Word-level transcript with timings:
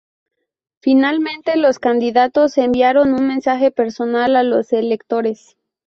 Finalmente, 0.79 1.55
los 1.57 1.77
candidatos 1.77 2.57
enviaron 2.57 3.13
un 3.13 3.27
mensaje 3.27 3.69
personal 3.69 4.35
a 4.35 4.41
los 4.41 4.73
electores. 4.73 5.57